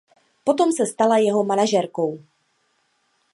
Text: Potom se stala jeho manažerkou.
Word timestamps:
Potom 0.43 0.71
se 0.71 0.85
stala 0.85 1.17
jeho 1.17 1.43
manažerkou. 1.43 2.23